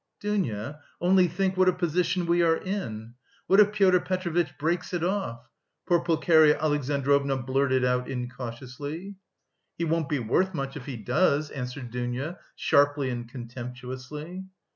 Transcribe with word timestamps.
"Dounia, 0.19 0.81
only 0.99 1.27
think 1.27 1.55
what 1.55 1.69
a 1.69 1.73
position 1.73 2.25
we 2.25 2.41
are 2.41 2.57
in! 2.57 3.13
What 3.45 3.59
if 3.59 3.71
Pyotr 3.71 3.99
Petrovitch 3.99 4.57
breaks 4.57 4.95
it 4.95 5.03
off?" 5.03 5.47
poor 5.85 5.99
Pulcheria 5.99 6.59
Alexandrovna 6.59 7.37
blurted 7.37 7.85
out, 7.85 8.09
incautiously. 8.09 9.13
"He 9.77 9.83
won't 9.85 10.09
be 10.09 10.17
worth 10.17 10.55
much 10.55 10.75
if 10.75 10.87
he 10.87 10.97
does," 10.97 11.51
answered 11.51 11.91
Dounia, 11.91 12.39
sharply 12.55 13.11
and 13.11 13.29
contemptuously. 13.29 14.45